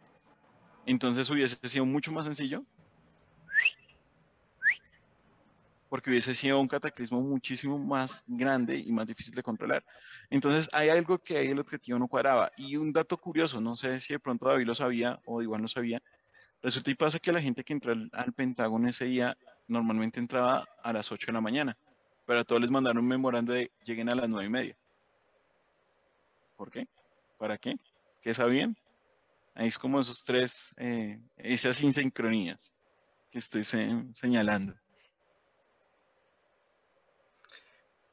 [0.86, 2.64] Entonces hubiese sido mucho más sencillo
[5.90, 9.84] porque hubiese sido un cataclismo muchísimo más grande y más difícil de controlar.
[10.30, 12.52] Entonces hay algo que ahí el objetivo no cuadraba.
[12.58, 15.68] Y un dato curioso, no sé si de pronto David lo sabía o igual no
[15.68, 16.02] sabía,
[16.62, 19.36] resulta y pasa que la gente que entró al, al Pentágono ese día
[19.70, 21.78] normalmente entraba a las 8 de la mañana
[22.30, 24.78] pero a todos les mandaron un memorando de lleguen a las nueve y media.
[26.56, 26.88] ¿Por qué?
[27.40, 27.74] ¿Para qué?
[28.22, 28.78] ¿Qué sabían?
[29.56, 32.72] Ahí es como esos tres, eh, esas insincronías
[33.32, 34.76] que estoy señalando.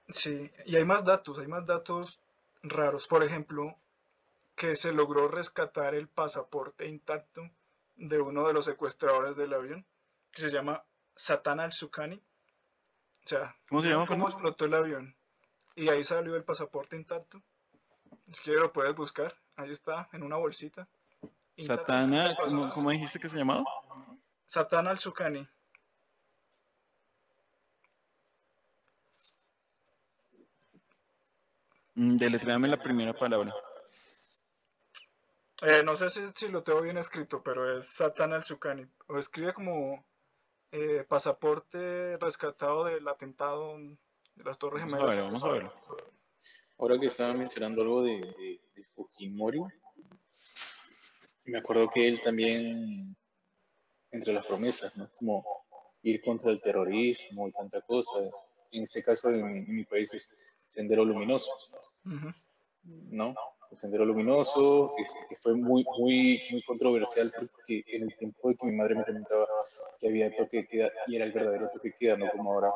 [0.08, 2.18] Sí, y hay más datos, hay más datos
[2.62, 3.06] raros.
[3.06, 3.76] Por ejemplo,
[4.54, 7.42] que se logró rescatar el pasaporte intacto
[7.96, 9.84] de uno de los secuestradores del avión,
[10.32, 10.82] que se llama
[11.16, 14.06] Satán al-Sukani, o sea, ¿cómo se llama?
[14.06, 15.16] ¿Cómo explotó el avión?
[15.74, 17.42] Y ahí salió el pasaporte intacto.
[18.32, 19.36] Si quieres lo puedes buscar.
[19.56, 20.86] Ahí está, en una bolsita.
[21.58, 22.36] Satana,
[22.72, 23.64] ¿cómo, dijiste que se llamaba?
[24.46, 25.48] Satana al Zucani.
[31.94, 33.54] Mm, deletréame la primera palabra.
[35.62, 38.86] Eh, no sé si, lo tengo bien escrito, pero es Satana al Zucani.
[39.08, 40.04] O escribe como
[40.78, 45.16] eh, pasaporte rescatado del atentado de las Torres Gemelas.
[45.16, 45.70] Vamos a ver,
[46.78, 48.18] Ahora que estaba mencionando algo de,
[48.74, 49.62] de, Fujimori,
[51.46, 53.16] me acuerdo que él también,
[54.10, 55.08] entre las promesas, ¿no?
[55.18, 55.46] Como
[56.02, 58.20] ir contra el terrorismo y tanta cosa.
[58.72, 61.50] En este caso, en, mi país es Sendero Luminoso,
[62.04, 63.34] ¿no?
[63.70, 68.56] El Sendero Luminoso, este, que fue muy, muy, muy controversial porque en el tiempo de
[68.56, 69.46] que mi madre me comentaba
[70.00, 72.72] que había toque de queda y era el verdadero toque de queda, no como ahora,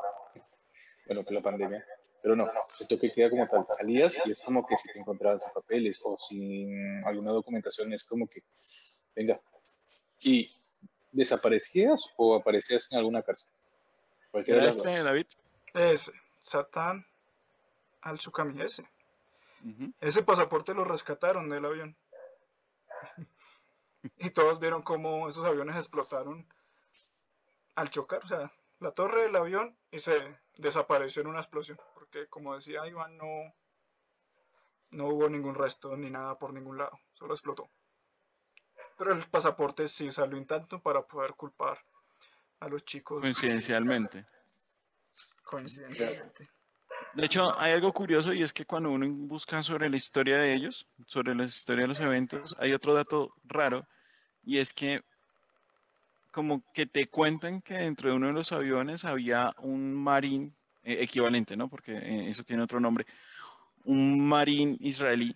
[1.06, 1.84] bueno, con la pandemia.
[2.22, 2.48] Pero no,
[2.80, 5.52] el toque de queda como tal, salías y es como que si te encontraban sin
[5.52, 8.42] papeles o sin alguna documentación, es como que,
[9.14, 9.40] venga,
[10.20, 10.48] y
[11.12, 13.50] desaparecías o aparecías en alguna cárcel.
[14.30, 15.26] Cualquiera de este, David?
[15.74, 17.06] Es Satán
[18.02, 18.18] al
[18.62, 18.84] ese.
[20.00, 21.96] Ese pasaporte lo rescataron del avión.
[24.18, 26.46] y todos vieron cómo esos aviones explotaron
[27.74, 32.26] al chocar, o sea, la torre del avión y se desapareció en una explosión, porque
[32.28, 33.54] como decía Iván, no,
[34.90, 37.70] no hubo ningún resto ni nada por ningún lado, solo explotó.
[38.98, 41.78] Pero el pasaporte sí salió intacto para poder culpar
[42.60, 43.20] a los chicos.
[43.20, 44.26] Coincidencialmente.
[45.44, 46.50] Coincidencialmente.
[47.14, 50.54] De hecho, hay algo curioso y es que cuando uno busca sobre la historia de
[50.54, 53.86] ellos, sobre la historia de los eventos, hay otro dato raro
[54.44, 55.02] y es que
[56.30, 60.98] como que te cuentan que dentro de uno de los aviones había un marín eh,
[61.00, 61.68] equivalente, ¿no?
[61.68, 63.06] Porque eh, eso tiene otro nombre,
[63.84, 65.34] un marín israelí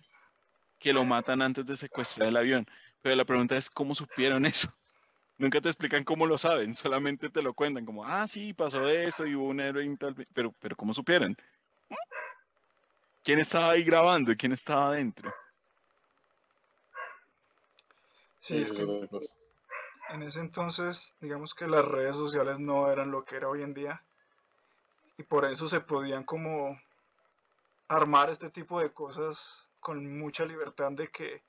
[0.79, 2.65] que lo matan antes de secuestrar el avión.
[3.01, 4.69] Pero la pregunta es, ¿cómo supieron eso?
[5.37, 9.25] Nunca te explican cómo lo saben, solamente te lo cuentan como, ah, sí, pasó eso
[9.25, 9.97] y hubo un héroe
[10.33, 11.35] pero, pero ¿cómo supieron?
[13.25, 15.33] ¿Quién estaba ahí grabando y quién estaba adentro?
[18.39, 18.83] Sí, es que
[20.09, 23.73] en ese entonces, digamos que las redes sociales no eran lo que era hoy en
[23.73, 24.03] día
[25.17, 26.79] y por eso se podían como
[27.87, 31.41] armar este tipo de cosas con mucha libertad de que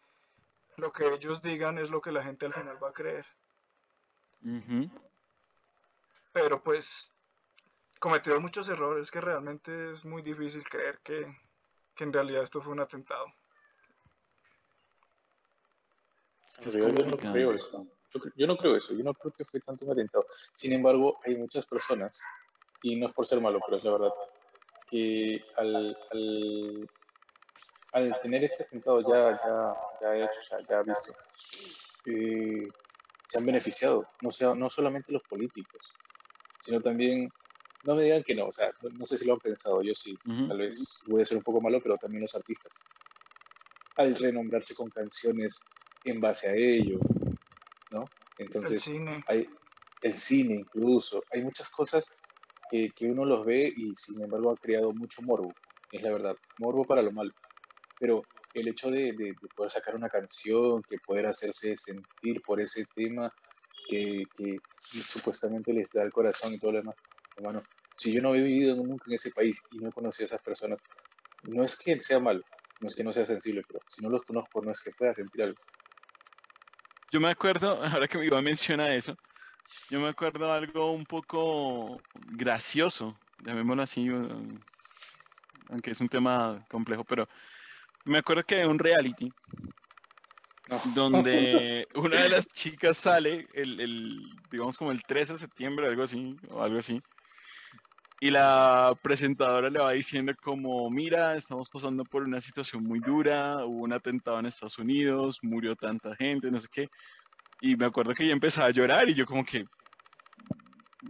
[0.78, 3.26] lo que ellos digan es lo que la gente al final va a creer.
[6.32, 7.12] Pero pues
[7.98, 11.26] cometieron muchos errores que realmente es muy difícil creer que,
[12.04, 13.26] en realidad esto fue un atentado.
[16.64, 17.86] yo, no creo eso.
[18.34, 18.94] Yo, no creo eso.
[18.94, 20.26] Yo no creo que fue tanto un atentado.
[20.30, 22.22] Sin embargo, hay muchas personas,
[22.82, 24.12] y no es por ser malo, pero es la verdad,
[24.88, 25.96] que al,
[27.92, 31.14] al, tener este atentado ya, ya, ya hecho, ya, ya visto,
[32.06, 32.68] eh,
[33.26, 35.92] se han beneficiado, no, sea, no solamente los políticos,
[36.60, 37.30] sino también,
[37.86, 40.18] no me digan que no, o sea, no, sé si lo han pensado, yo sí,
[40.24, 42.82] tal vez voy a ser un poco malo, pero también los artistas,
[43.96, 45.60] al renombrarse con canciones
[46.04, 46.98] en base a ello,
[47.90, 48.08] ¿no?
[48.38, 49.48] Entonces, el cine, hay,
[50.02, 52.14] el cine incluso, hay muchas cosas
[52.70, 55.54] que, que uno los ve y sin embargo ha creado mucho morbo,
[55.92, 57.32] es la verdad, morbo para lo malo,
[57.98, 58.22] pero
[58.60, 63.32] el hecho de, poder sacar una canción, que poder hacerse sentir por ese tema
[63.88, 64.26] que,
[64.80, 66.96] supuestamente les da el corazón y todo lo demás.
[67.36, 67.60] Hermano,
[67.94, 70.42] si yo no he vivido nunca en ese país y no he conocido a esas
[70.42, 70.80] personas,
[71.42, 72.42] no es que sea malo,
[72.80, 75.14] no es que no sea sensible, pero si no los conozco, no es que pueda
[75.14, 75.58] sentir algo.
[77.10, 79.16] Yo me acuerdo, ahora que me iba a mencionar eso,
[79.90, 84.60] yo me acuerdo algo un poco gracioso, llamémoslo así, um,
[85.68, 87.28] aunque es un tema complejo, pero
[88.04, 89.32] me acuerdo que un reality
[90.94, 96.38] donde una de las chicas sale el, digamos como el 13 de septiembre, algo así,
[96.48, 97.02] o algo así.
[98.18, 103.64] Y la presentadora le va diciendo como, mira, estamos pasando por una situación muy dura,
[103.66, 106.88] hubo un atentado en Estados Unidos, murió tanta gente, no sé qué.
[107.60, 109.66] Y me acuerdo que ella empezaba a llorar y yo como que,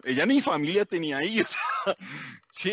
[0.05, 1.97] ella ni familia tenía ahí, o sea,
[2.51, 2.73] sí,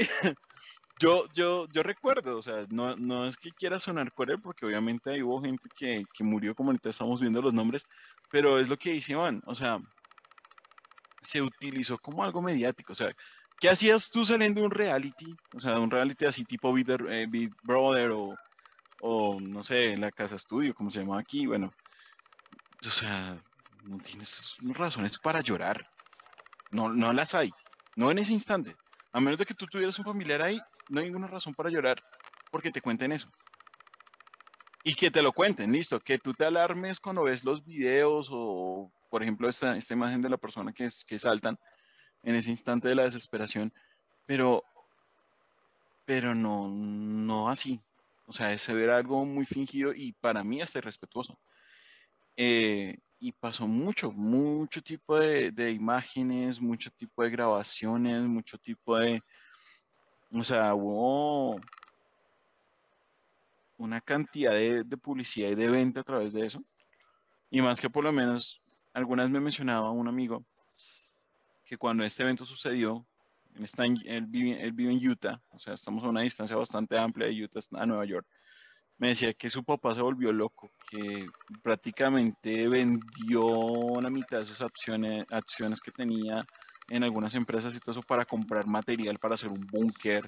[1.00, 5.12] yo, yo, yo recuerdo, o sea, no, no es que quiera sonar cruel, porque obviamente
[5.12, 7.86] hay hubo gente que, que, murió, como ahorita estamos viendo los nombres,
[8.32, 9.80] pero es lo que dice Iván, o sea,
[11.22, 13.14] se utilizó como algo mediático, o sea,
[13.64, 15.34] ¿qué hacías tú saliendo de un reality?
[15.54, 17.26] O sea, un reality así tipo Big, eh,
[17.64, 18.36] Brother o,
[19.00, 21.72] o, no sé, la Casa Estudio, como se llama aquí, bueno,
[22.86, 23.38] o sea,
[23.86, 25.88] no tienes razones para llorar,
[26.72, 27.52] no, no las hay,
[27.96, 28.76] no en ese instante.
[29.14, 32.04] A menos de que tú tuvieras un familiar ahí, no hay ninguna razón para llorar
[32.52, 33.30] porque te cuenten eso.
[34.84, 38.92] Y que te lo cuenten, listo, que tú te alarmes cuando ves los videos o,
[39.10, 41.58] por ejemplo, esta, esta imagen de la persona que, que saltan
[42.24, 43.74] en ese instante de la desesperación,
[44.26, 44.64] pero,
[46.06, 47.82] pero no, no así.
[48.26, 51.38] O sea, se ve algo muy fingido y para mí hasta irrespetuoso.
[52.38, 58.98] Eh, y pasó mucho, mucho tipo de, de, imágenes, mucho tipo de grabaciones, mucho tipo
[58.98, 59.22] de,
[60.32, 61.60] o sea, hubo
[63.78, 66.64] una cantidad de, publicidad y de venta a través de eso.
[67.52, 68.62] Y más que por lo menos,
[68.94, 70.44] algunas me mencionaba un amigo
[71.64, 73.06] que cuando este evento sucedió,
[74.06, 77.86] él, vive, en Utah, o sea, estamos a una distancia bastante amplia de Utah a
[77.86, 78.26] Nueva York.
[78.98, 81.26] Me decía que su papá se volvió loco, que
[81.62, 86.46] prácticamente vendió la mitad de sus acciones, acciones que tenía
[86.90, 90.24] en algunas empresas y todo eso para comprar material para hacer un búnker.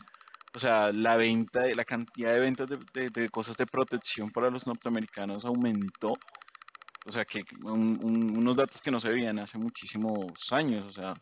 [0.54, 5.46] O sea, la venta, la cantidad de ventas de, cosas de protección para los norteamericanos
[5.46, 6.14] aumentó.
[7.06, 10.86] O sea, que unos datos que no se veían hace muchísimos años.
[10.88, 11.14] O sea,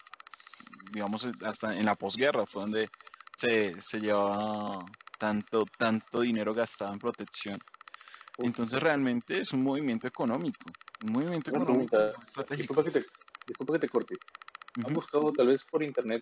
[0.93, 2.89] digamos, hasta en la posguerra fue donde
[3.35, 4.85] se, se llevaba
[5.19, 7.59] tanto, tanto dinero gastado en protección.
[8.37, 11.97] Entonces realmente es un movimiento económico, un movimiento económico
[12.49, 13.03] Disculpa que te,
[13.45, 14.17] disculpa que te corte.
[14.83, 16.21] ¿Han buscado tal vez por internet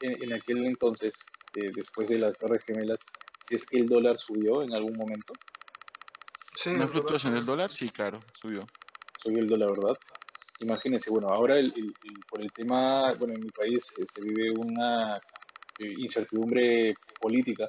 [0.00, 2.98] en, aquel entonces, eh, después de las Torres Gemelas,
[3.40, 5.34] si es que el dólar subió en algún momento?
[6.56, 8.66] Sí, Una fluctuación del dólar, sí, claro, subió.
[9.22, 9.96] Subió el dólar, ¿verdad?
[10.60, 11.72] Imagínense, bueno, ahora el,
[12.28, 15.16] por el tema, bueno, en mi país eh, se vive una
[15.78, 17.66] eh, incertidumbre política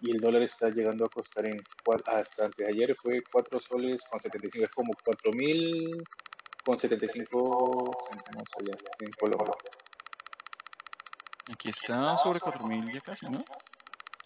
[0.00, 1.60] y el dólar está llegando a costar en,
[2.06, 6.02] hasta antes de ayer fue 4 soles con 75, es como 4 mil
[6.64, 9.54] con 75 centavos allá en Colombia.
[11.50, 13.42] Aquí está sobre 4.000 ya casi, ¿no?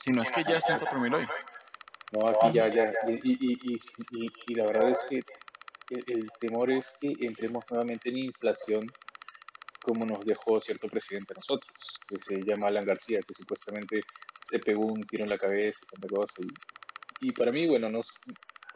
[0.03, 1.29] Si no es que ya está en 4.000 hoy.
[2.11, 2.93] No, aquí ya, ya.
[3.07, 5.23] Y, y, y, y, la verdad es que
[6.07, 8.91] el, temor es que entremos nuevamente en inflación
[9.83, 11.73] como nos dejó cierto presidente a nosotros,
[12.07, 14.03] que se llama Alan García, que supuestamente
[14.41, 16.43] se pegó un tiro en la cabeza y tanta cosa.
[17.21, 18.21] Y, y para mí, bueno, nos,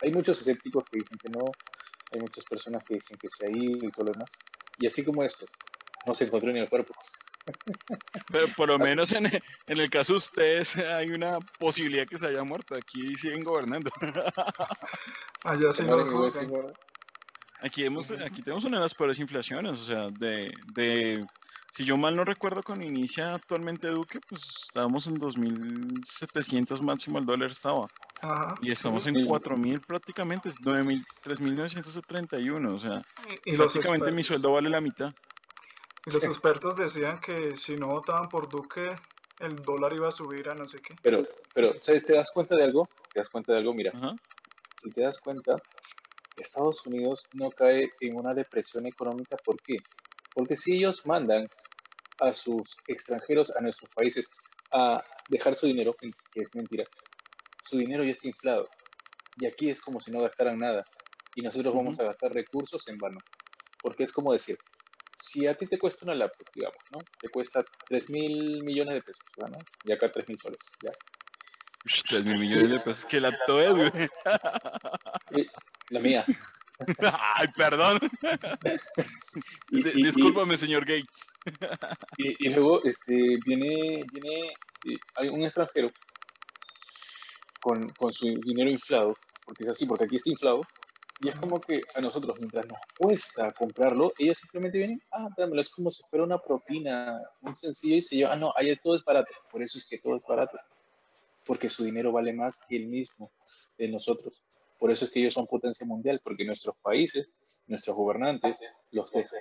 [0.02, 1.44] hay muchos escépticos que dicen que no,
[2.12, 4.32] hay muchas personas que dicen que se ha ido y todo lo demás.
[4.78, 5.46] Y así como esto,
[6.06, 6.92] no se encontró ni el cuerpo.
[8.32, 12.26] Pero por lo menos en, en, el caso de ustedes hay una posibilidad que se
[12.26, 12.74] haya muerto.
[12.74, 13.90] Aquí siguen gobernando.
[15.44, 15.84] Allá sí
[17.62, 21.24] Aquí, hemos, aquí tenemos una de las peores inflaciones, o sea, de, de,
[21.76, 27.26] si yo mal no recuerdo, con inicia actualmente Duque, pues estábamos en 2.700 máximo el
[27.26, 27.86] dólar estaba.
[28.62, 33.02] Y estamos en 4.000 prácticamente, 3.931, o sea,
[33.44, 35.12] y, prácticamente mi sueldo vale la mitad.
[36.06, 38.96] Y los expertos decían que si no votaban por Duque,
[39.40, 40.94] el dólar iba a subir a no sé qué.
[41.02, 42.04] Pero, pero ¿sabes?
[42.04, 42.88] ¿te das cuenta de algo?
[43.12, 43.74] ¿Te das cuenta de algo?
[43.74, 43.92] Mira,
[44.78, 45.56] si te das cuenta,
[46.36, 49.36] Estados Unidos no cae en una depresión económica.
[49.44, 49.78] ¿Por qué?
[50.34, 51.48] Porque si ellos mandan
[52.20, 54.28] a sus extranjeros a nuestros países
[54.72, 56.84] a dejar su dinero, que es mentira,
[57.62, 58.68] su dinero ya está inflado.
[59.38, 60.84] Y aquí es como si no gastaran nada.
[61.34, 63.18] Y nosotros vamos a gastar recursos en vano.
[63.82, 64.56] Porque es como decir,
[65.16, 66.98] si a ti te cuesta una laptop, digamos, ¿no?
[67.20, 69.58] Te cuesta 3 mil millones de pesos, ¿no?
[69.84, 70.90] Y acá 3 mil soles, ya.
[71.86, 73.72] 3 mil millones de pesos, ¿qué laptop es,
[75.30, 75.48] güey?
[75.90, 76.24] La mía.
[77.36, 77.98] Ay, perdón.
[79.70, 81.30] Discúlpame, señor Gates.
[82.18, 84.48] y, luego este, viene, viene
[84.84, 85.90] eh, hay un extranjero
[87.60, 90.62] con, con su dinero inflado, porque es así, porque aquí está inflado,
[91.20, 95.62] y es como que a nosotros, mientras nos cuesta comprarlo, ellos simplemente vienen, ah, dámelo,
[95.62, 98.96] es como si fuera una propina, un sencillo, y se lleva, ah, no, ahí todo
[98.96, 99.32] es barato.
[99.50, 100.58] Por eso es que todo es barato.
[101.46, 103.30] Porque su dinero vale más que el mismo
[103.78, 104.42] de nosotros.
[104.78, 109.40] Por eso es que ellos son potencia mundial, porque nuestros países, nuestros gobernantes, los dejan.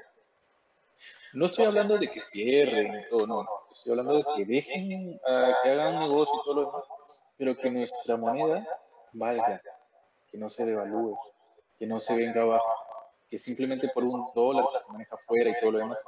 [1.34, 3.50] No estoy hablando de que cierren todo, no, no.
[3.74, 6.84] Estoy hablando de que dejen, uh, que hagan negocio y todo lo demás,
[7.38, 8.66] pero que nuestra moneda
[9.14, 9.62] valga,
[10.32, 11.18] que no se devalúe
[11.78, 12.74] que no se venga abajo,
[13.30, 16.04] que simplemente por un dólar que se maneja afuera y todo lo demás.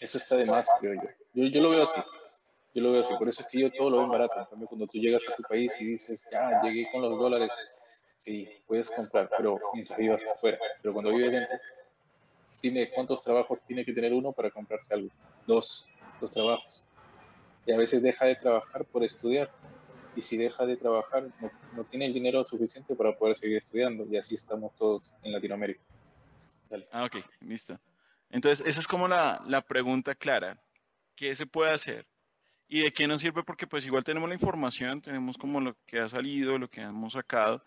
[0.00, 1.44] Eso está de más, creo yo.
[1.44, 1.60] yo.
[1.60, 2.00] lo veo así.
[2.76, 3.14] Yo lo veo así.
[3.14, 4.38] Por eso es que yo todo lo veo barato.
[4.38, 7.50] En cambio, cuando tú llegas a tu país y dices, ya, llegué con los dólares,
[8.14, 10.58] sí, puedes comprar, pero mientras vivas afuera.
[10.82, 11.56] Pero cuando vives dentro,
[12.60, 15.08] dime cuántos trabajos tiene que tener uno para comprarse algo.
[15.46, 15.88] Dos,
[16.20, 16.86] dos trabajos.
[17.64, 19.50] Y a veces deja de trabajar por estudiar
[20.14, 21.30] y si deja de trabajar
[21.74, 25.80] no, tiene el dinero suficiente para poder seguir estudiando y así estamos todos en Latinoamérica.
[26.92, 27.78] Ah, ok, listo.
[28.28, 30.62] Entonces, esa es como la, la, pregunta clara.
[31.14, 32.06] ¿Qué se puede hacer?
[32.68, 33.44] ¿Y de qué nos sirve?
[33.44, 37.12] Porque pues igual tenemos la información, tenemos como lo que ha salido, lo que hemos
[37.12, 37.64] sacado,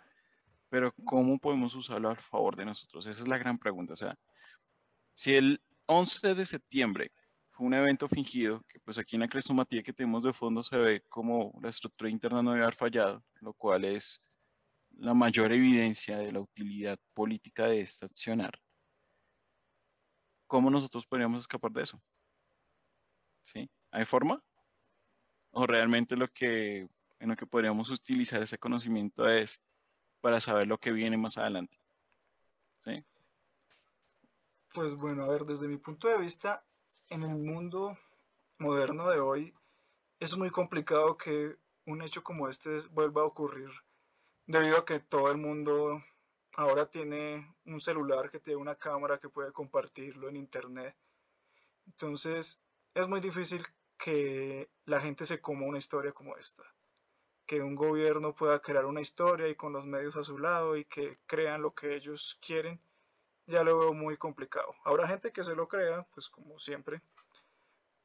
[0.70, 3.06] pero ¿cómo podemos usarlo a favor de nosotros?
[3.06, 3.94] Esa es la gran pregunta.
[3.94, 4.18] O sea,
[5.14, 7.12] si el 11 de septiembre
[7.60, 11.04] un evento fingido, que pues aquí en la crestomatía que tenemos de fondo se ve
[11.10, 14.22] como la estructura interna no debe haber fallado, lo cual es
[14.98, 18.60] la mayor evidencia de la utilidad política de este accionar.
[20.48, 22.02] ¿Cómo nosotros podríamos escapar de eso?
[23.44, 23.70] ¿Sí?
[23.92, 24.42] ¿Hay forma?
[25.52, 26.88] ¿O realmente lo que,
[27.20, 29.62] en lo que podríamos utilizar ese conocimiento es
[30.22, 31.78] para saber lo que viene más adelante?
[32.84, 33.04] ¿Sí?
[34.74, 36.64] Pues bueno, a ver, desde mi punto de vista,
[37.10, 37.98] en el mundo
[38.60, 39.54] moderno de hoy
[40.20, 43.70] es muy complicado que un hecho como este vuelva a ocurrir
[44.46, 46.04] debido a que todo el mundo
[46.56, 50.96] ahora tiene un celular que tiene una cámara que puede compartirlo en internet.
[51.88, 52.62] Entonces
[52.94, 53.66] es muy difícil
[54.00, 56.64] que la gente se coma una historia como esta.
[57.46, 60.86] Que un gobierno pueda crear una historia y con los medios a su lado y
[60.86, 62.82] que crean lo que ellos quieren
[63.50, 64.76] ya lo veo muy complicado.
[64.84, 67.02] Habrá gente que se lo crea, pues como siempre,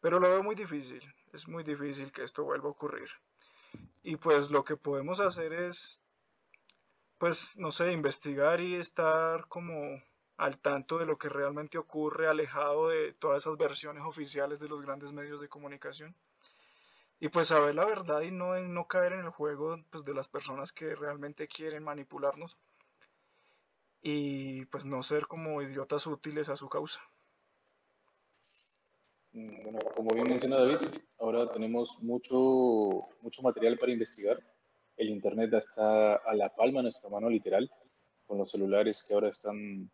[0.01, 3.11] pero lo veo muy difícil, es muy difícil que esto vuelva a ocurrir.
[4.03, 6.01] Y pues lo que podemos hacer es,
[7.19, 10.03] pues, no sé, investigar y estar como
[10.37, 14.83] al tanto de lo que realmente ocurre, alejado de todas esas versiones oficiales de los
[14.83, 16.15] grandes medios de comunicación.
[17.21, 20.29] Y pues saber la verdad y no, no caer en el juego pues, de las
[20.29, 22.59] personas que realmente quieren manipularnos
[24.03, 27.01] y pues no ser como idiotas útiles a su causa.
[29.33, 30.77] Bueno, como bien menciona David,
[31.19, 34.39] ahora tenemos mucho, mucho material para investigar.
[34.97, 37.69] El Internet está a la palma de nuestra mano, literal,
[38.27, 39.91] con los celulares que ahora están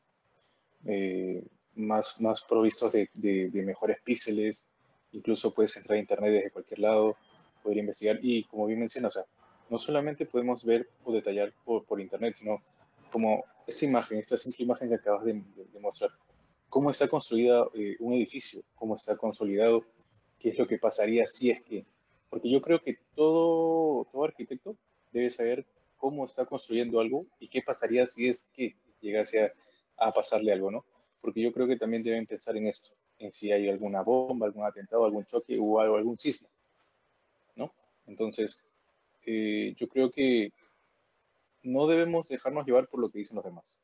[0.87, 1.43] eh,
[1.75, 4.69] más, más provistos de, de, mejores píxeles.
[5.13, 7.17] Incluso puedes entrar a Internet desde cualquier lado,
[7.63, 8.19] poder investigar.
[8.23, 9.25] Y como bien menciona, o sea,
[9.69, 12.63] no solamente podemos ver o detallar por, por Internet, sino
[13.11, 15.43] como esta imagen, esta simple imagen que acabas de,
[15.81, 16.11] mostrar,
[16.69, 19.85] cómo está construida eh, un edificio, cómo está consolidado,
[20.39, 21.85] qué es lo que pasaría si es que,
[22.29, 24.77] porque yo creo que todo, todo arquitecto
[25.13, 25.67] debe saber
[25.97, 29.53] cómo está construyendo algo y qué pasaría si es que llegase a,
[30.01, 30.85] a pasarle algo, ¿no?
[31.21, 34.65] Porque yo creo que también deben pensar en esto, en si hay alguna bomba, algún
[34.65, 36.49] atentado, algún choque o algo, algún sismo,
[37.55, 37.73] ¿no?
[38.07, 38.67] Entonces,
[39.27, 40.53] eh, yo creo que
[41.63, 43.79] no debemos dejarnos llevar por lo que dicen los demás.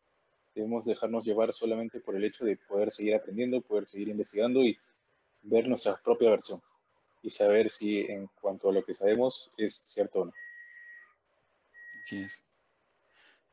[0.54, 4.78] Debemos dejarnos llevar solamente por el hecho de poder seguir aprendiendo, poder seguir investigando y
[5.42, 6.60] ver nuestra propia versión
[7.22, 10.32] y saber si en cuanto a lo que sabemos es cierto o no.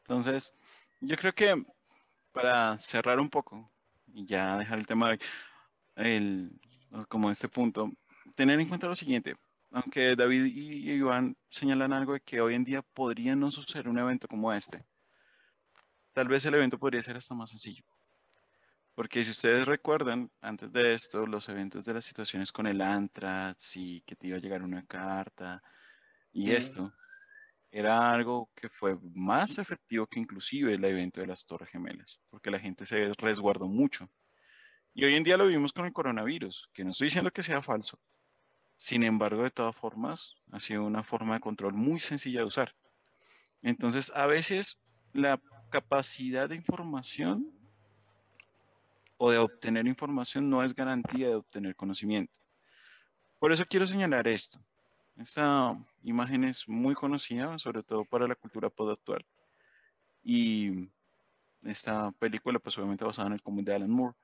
[0.04, 0.54] Entonces,
[1.02, 1.66] yo creo que
[2.34, 3.72] para cerrar un poco
[4.08, 5.20] y ya dejar el tema de
[5.96, 6.60] el,
[7.08, 7.92] como este punto,
[8.36, 9.36] tener en cuenta lo siguiente
[9.74, 13.98] aunque David y Iván señalan algo de que hoy en día podría no suceder un
[13.98, 14.86] evento como este.
[16.14, 17.84] Tal vez el evento podría ser hasta más sencillo.
[18.94, 23.76] Porque si ustedes recuerdan, antes de esto, los eventos de las situaciones con el Antrax
[23.78, 25.64] y que te iba a llegar una carta
[26.32, 26.92] y esto,
[27.76, 32.52] era algo que fue más efectivo que inclusive el evento de las Torres Gemelas, porque
[32.52, 34.08] la gente se resguardó mucho.
[34.94, 37.64] Y hoy en día lo vimos con el coronavirus, que no estoy diciendo que sea
[37.64, 38.00] falso,
[38.78, 42.76] sin embargo, de todas formas, ha sido una forma de control muy sencilla de usar.
[43.62, 44.78] Entonces, a veces
[45.14, 45.40] la
[45.72, 47.50] capacidad de información
[49.18, 52.40] o de obtener información no es garantía de obtener conocimiento.
[53.40, 54.60] Por eso quiero señalar esto.
[55.16, 59.26] Esta imagen es muy conocida, sobre todo para la cultura pop actual.
[60.24, 60.90] Y
[61.62, 64.16] esta película, pues obviamente basada en el cómic de Alan Moore.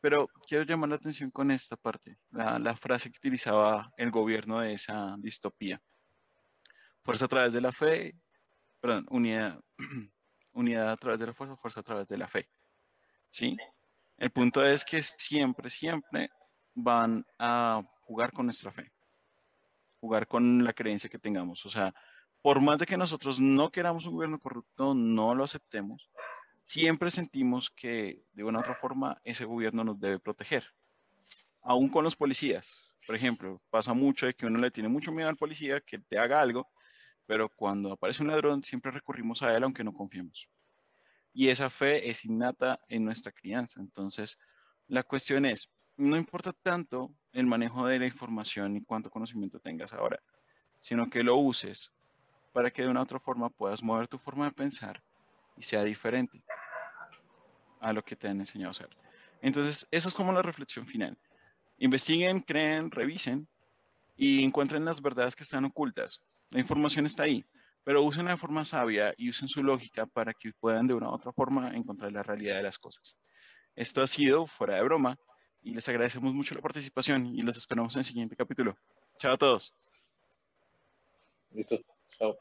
[0.00, 4.74] Pero quiero llamar la atención con esta parte, la, frase que utilizaba el gobierno de
[4.74, 5.80] esa distopía.
[7.02, 8.14] Fuerza a través de la fe,
[8.80, 9.58] perdón, unidad,
[10.52, 12.48] unidad a través de la fuerza, fuerza a través de la fe.
[13.30, 13.56] ¿Sí?
[14.18, 16.30] El punto es que siempre, siempre
[16.74, 18.92] van a jugar con nuestra fe,
[20.00, 21.64] jugar con la creencia que tengamos.
[21.66, 21.94] O sea,
[22.42, 26.10] por más de que nosotros no queramos un gobierno corrupto, no lo aceptemos,
[26.62, 30.64] siempre sentimos que de una u otra forma ese gobierno nos debe proteger.
[31.62, 35.28] Aún con los policías, por ejemplo, pasa mucho de que uno le tiene mucho miedo
[35.28, 36.68] al policía que te haga algo,
[37.26, 40.48] pero cuando aparece un ladrón siempre recurrimos a él aunque no confiemos.
[41.32, 43.80] Y esa fe es innata en nuestra crianza.
[43.80, 44.38] Entonces,
[44.86, 49.92] la cuestión es, no importa tanto el manejo de la información y cuánto conocimiento tengas
[49.92, 50.18] ahora,
[50.80, 51.92] sino que lo uses
[52.54, 55.02] para que de una u otra forma puedas mover tu forma de pensar
[55.54, 56.42] y sea diferente
[57.80, 58.88] a lo que te han enseñado a hacer.
[59.42, 61.18] Entonces, eso es como la reflexión final.
[61.76, 63.46] Investiguen, creen, revisen
[64.16, 66.22] y encuentren las verdades que están ocultas.
[66.52, 67.44] La información está ahí,
[67.84, 71.12] pero usen de forma sabia y usen su lógica para que puedan de una u
[71.12, 73.14] otra forma encontrar la realidad de las cosas.
[73.74, 75.18] Esto ha sido fuera de broma
[75.66, 78.76] y les agradecemos mucho la participación y los esperamos en el siguiente capítulo.
[79.18, 79.74] Chao a todos.
[81.50, 81.76] Listo.
[82.16, 82.38] Chao.